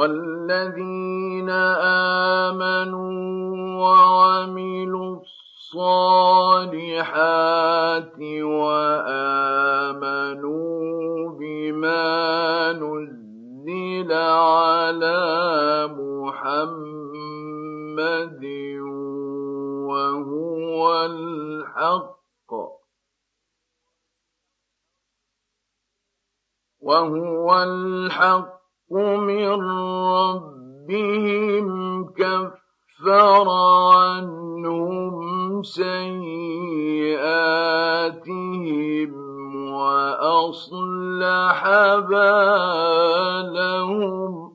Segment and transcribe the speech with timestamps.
[0.00, 1.50] والذين
[2.48, 3.12] آمنوا
[3.84, 5.20] وعملوا
[5.72, 6.56] الصالحات
[8.60, 9.70] وآمنوا
[11.30, 15.20] بما نزل على
[16.00, 17.14] محمد
[19.90, 22.52] وهو الحق
[26.80, 28.59] وهو الحق
[28.90, 29.60] من
[30.90, 33.48] ربهم كفر
[33.90, 37.10] عنهم سيئاتهم
[39.72, 44.50] وأصلح بالهم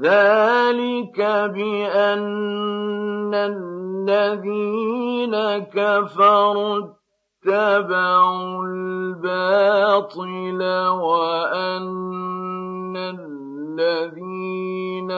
[0.00, 1.20] ذلك
[1.54, 6.99] بأن الذين كفروا
[7.40, 15.10] اتبعوا الباطل وأن الذين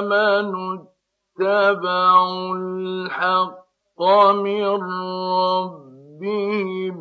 [0.00, 0.78] آمنوا
[1.40, 4.64] اتبعوا الحق من
[5.54, 6.98] ربهم.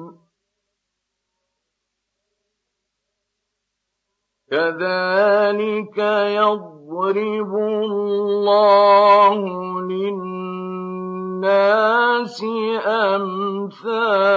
[4.52, 9.36] كذلك يضرب الله
[9.82, 11.13] للناس
[11.44, 12.44] للناس
[12.88, 14.34] أمثالهم.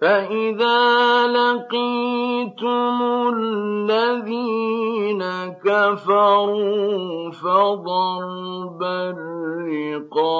[0.00, 2.98] فإذا لقيتم
[3.36, 5.22] الذين
[5.64, 10.30] كفروا فضرب الرقاب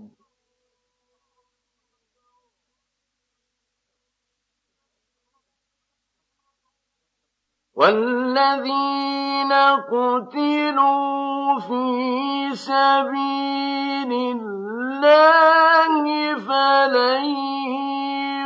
[7.75, 9.53] والذين
[9.91, 16.03] قتلوا في سبيل الله
[16.35, 17.25] فلن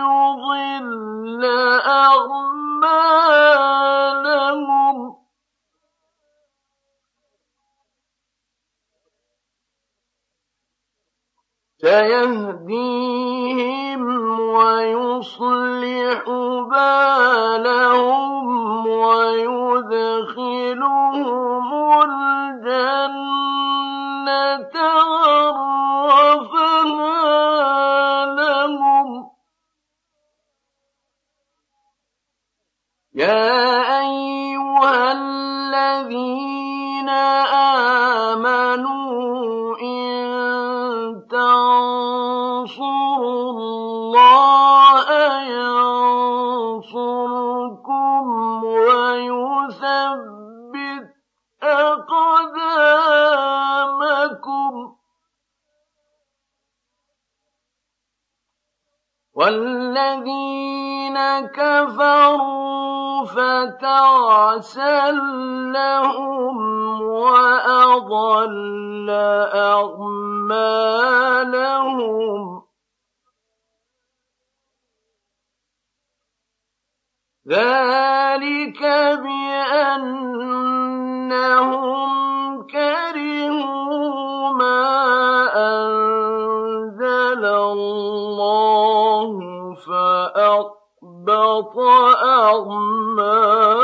[0.01, 1.45] يضل
[1.85, 2.39] أعمالهم
[12.79, 13.49] سيهديهم
[14.55, 16.23] ويصلح
[16.71, 17.18] بالهم
[64.59, 65.11] فتعسا
[65.73, 66.57] لهم
[67.01, 68.29] وأضل
[69.55, 70.59] أعمالهم.
[77.49, 78.81] ذلك
[79.23, 80.09] بأنهم
[82.67, 84.89] كرهوا ما
[85.55, 89.29] أنزل الله
[89.87, 91.77] فأحبط
[92.23, 93.78] أعمالهم.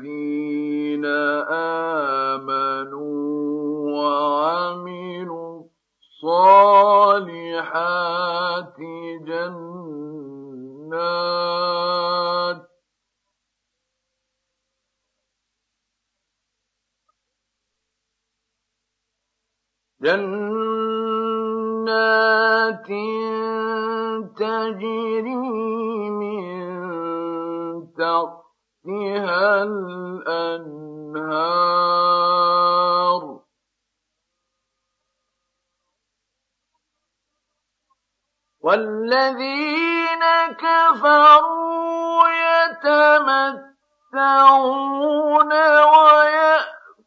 [39.11, 40.23] والذين
[40.59, 42.29] كفروا
[42.62, 43.73] يتمتعون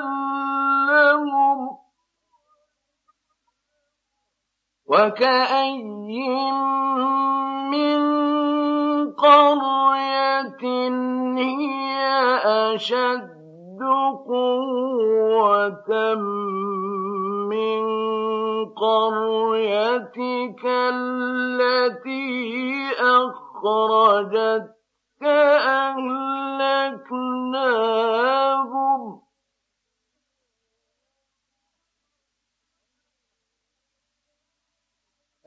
[0.88, 1.60] لهم
[4.86, 5.55] وكأي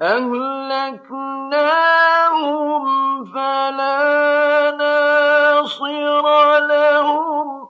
[0.03, 1.25] أهلكناهم
[3.25, 7.69] فلا ناصر لهم.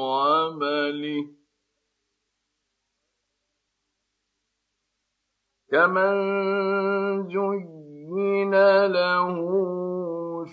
[0.00, 1.24] عمله.
[5.72, 6.14] كمن
[7.28, 8.54] زين
[8.86, 9.36] له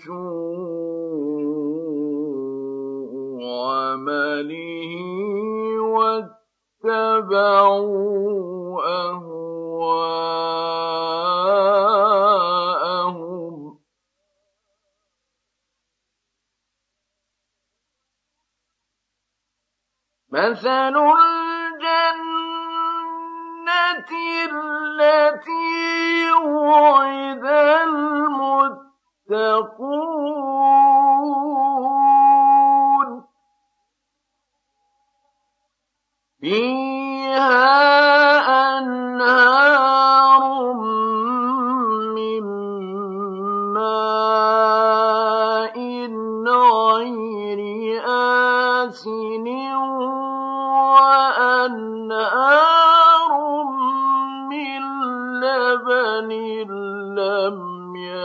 [0.06, 0.32] سوء
[3.44, 4.94] عمله
[6.84, 7.32] واتبعوا
[9.06, 10.71] أهواءهم
[20.42, 22.32] مثل الجنة
[24.52, 27.46] التي وعد
[31.92, 33.26] المتقون
[36.42, 37.91] فيها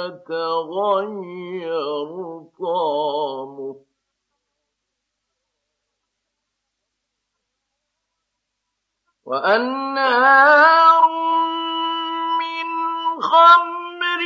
[0.07, 1.73] يتغير
[2.59, 3.77] طعمه.
[9.27, 11.07] وأنهار
[12.41, 12.69] من
[13.23, 14.23] خمر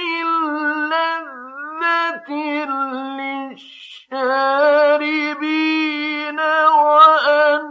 [0.91, 2.31] لذة
[4.11, 4.51] للشاربين
[6.91, 7.71] وأنهار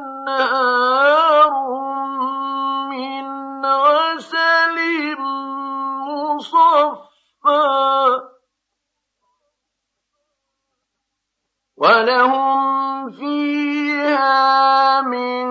[11.80, 15.50] ولهم فيها من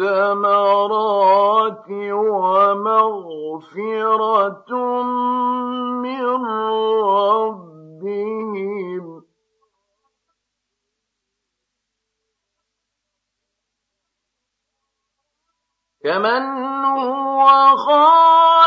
[0.00, 1.86] الثمرات
[2.50, 3.92] ومغفرة
[6.02, 6.24] من
[7.04, 8.24] ربهم
[16.04, 16.44] كمن
[16.84, 18.59] هو خالد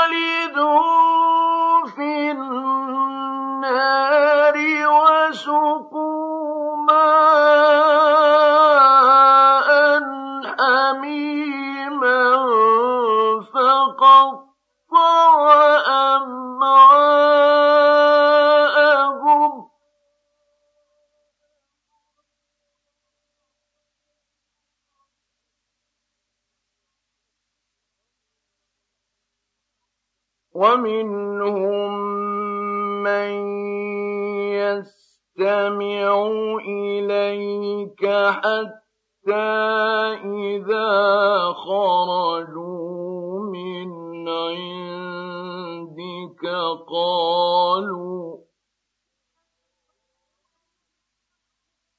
[46.89, 48.43] قالوا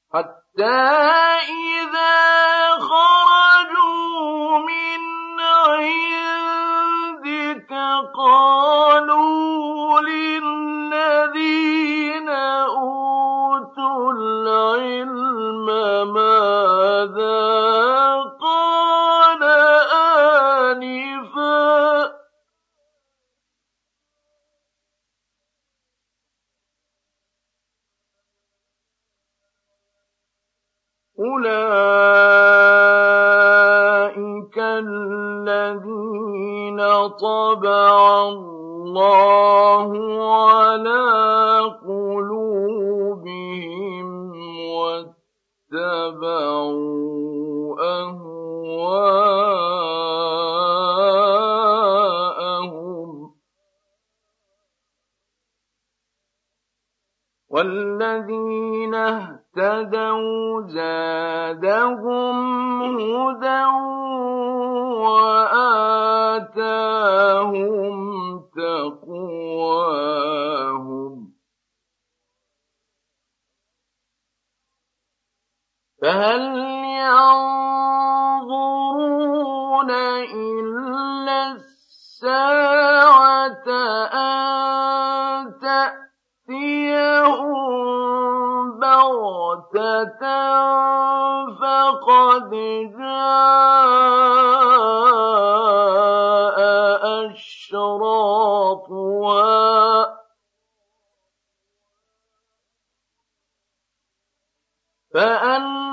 [0.09, 0.77] حتى
[45.73, 46.85] واتبعوا
[48.01, 48.45] أهواءهم
[57.49, 62.37] والذين اهتدوا زادهم
[62.99, 63.65] هدى
[65.05, 66.35] وآتاهم
[68.55, 69.04] تقواهم
[76.05, 76.43] فهل
[77.01, 77.81] ينظرون
[80.33, 82.85] إلا الساعة
[84.13, 86.75] أن تأتيهم
[88.79, 90.21] بغتة
[91.61, 92.49] فقد
[92.99, 93.65] جاء
[97.25, 98.75] أشراطها.
[105.13, 105.84] فأنى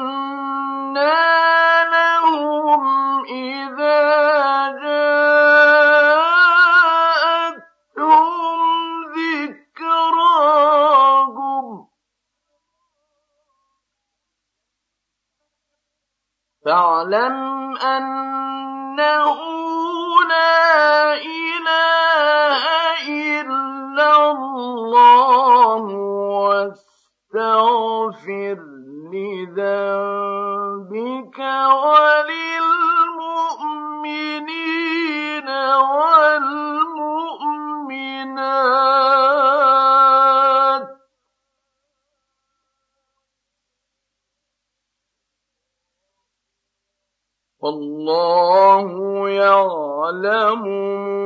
[47.62, 48.90] والله
[49.28, 50.62] يعلم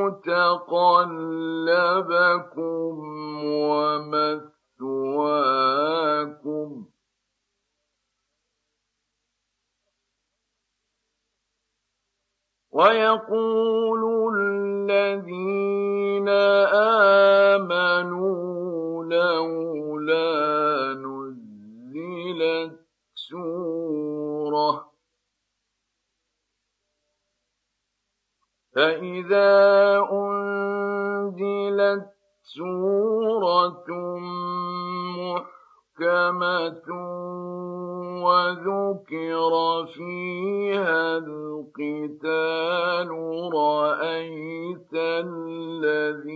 [0.05, 0.55] متقلبكم
[3.45, 4.47] ومثواكم.
[12.73, 14.03] ويقول
[14.37, 16.29] الذين
[17.59, 20.27] آمنوا لولا
[20.95, 22.77] نزلت
[23.15, 23.66] سورة
[28.77, 30.47] فإذا أنزلت
[31.27, 32.07] نزلت
[32.43, 33.89] سورة
[35.19, 36.89] محكمة
[38.25, 39.53] وذكر
[39.95, 43.11] فيها القتال
[43.55, 46.36] رأيت الذين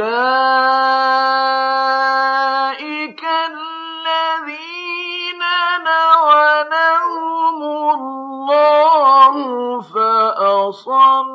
[0.00, 1.60] أولئك
[3.24, 3.80] الذين
[6.80, 7.58] لعنهم
[7.94, 9.34] الله
[9.80, 11.30] فأصمهم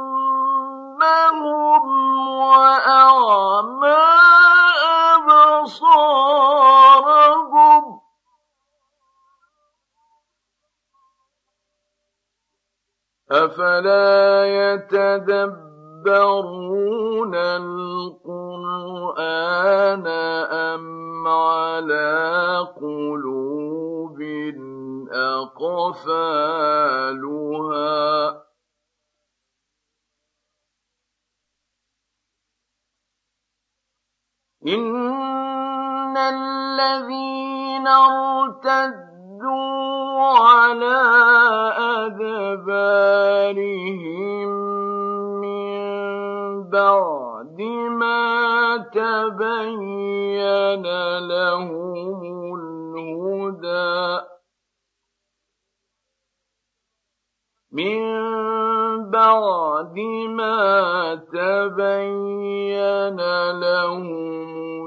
[2.29, 4.05] وأعمى
[5.15, 6.25] أبصارهم
[13.31, 15.75] أفلا يتدبرون
[17.35, 18.24] القرآن
[19.67, 24.21] أم على قلوب
[25.11, 26.55] أقفالها.
[34.67, 39.35] إن الذين ارتدوا
[40.21, 41.01] على
[42.05, 42.89] أدبارهم
[45.41, 47.24] من بعد
[48.95, 50.85] تبين
[51.27, 51.93] لهم
[52.55, 53.99] الهدى
[57.71, 57.99] من
[59.11, 59.97] بعد
[60.29, 63.17] ما تبين
[63.59, 64.07] لهم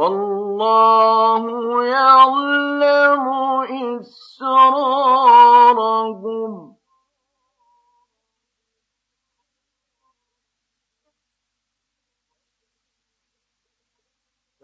[0.00, 1.44] والله
[1.84, 3.26] يعلم
[4.00, 5.10] إسرارهم.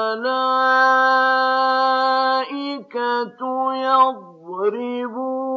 [3.75, 5.48] يضربون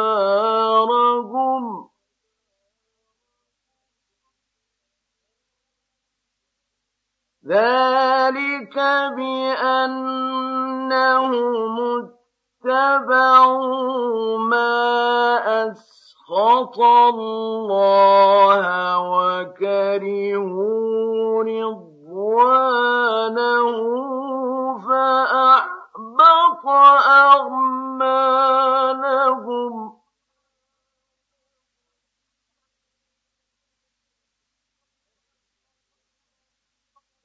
[7.47, 8.77] ذلك
[9.17, 10.11] بأنهم
[12.65, 14.71] اتبعوا ما
[15.67, 18.63] أسخط الله
[19.11, 20.63] وكرهوا
[21.43, 22.51] رضوانه
[25.55, 26.65] أحبط
[27.07, 28.11] أعمالهم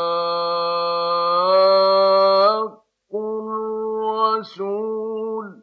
[4.38, 5.62] الرَّسُولَ.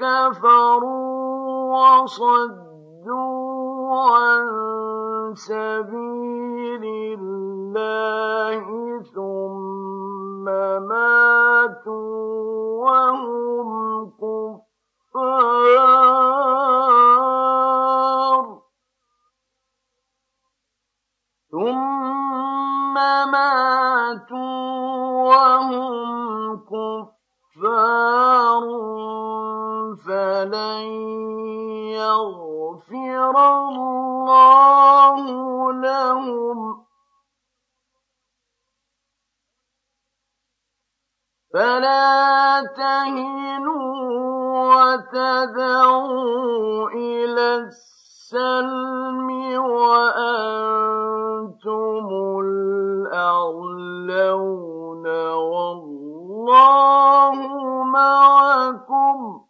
[0.00, 3.20] كَفَرُوا وَصَدُّوا
[4.00, 4.44] عَن
[5.34, 6.84] سَبِيلِ
[7.20, 8.64] اللَّهِ
[9.14, 10.44] ثُمَّ
[10.88, 12.30] مَاتُوا
[12.88, 14.10] وَهُمْ
[15.12, 15.60] كُفَّارٌ.
[30.60, 30.84] فَلَن
[31.92, 35.22] يَغْفِرَ اللَّهُ
[35.72, 36.76] لَهُمْ ۖ.
[41.54, 43.94] فَلَا تَهِنُوا
[44.74, 49.28] وَتَدْعُوا إِلَى السَّلْمِ
[49.64, 50.46] وَأَنتُمُ
[52.44, 57.38] الْأَعْلَوْنَ وَاللَّهُ
[57.84, 59.49] مَعَكُمْ.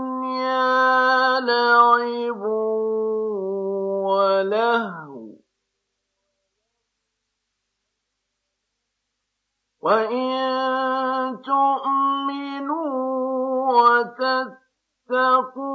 [0.31, 2.41] الدنيا لعب
[4.07, 5.27] ولهو.
[9.81, 12.91] وإن تؤمنوا
[15.09, 15.67] وتتقوا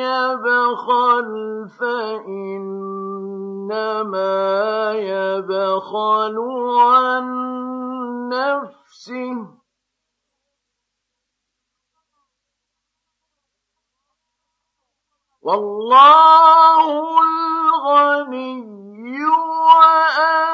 [0.00, 1.28] يبخل
[1.80, 2.88] فإنما
[4.92, 6.36] يبخل
[6.80, 7.24] عن
[8.28, 9.57] نفسه
[15.48, 16.84] والله
[17.24, 18.68] الغني
[19.64, 20.48] وأنتم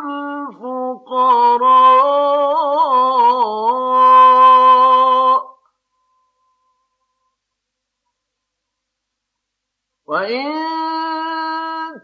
[0.00, 1.00] الفقراء.
[10.06, 10.52] وإن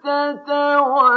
[0.04, 1.16] تتولوا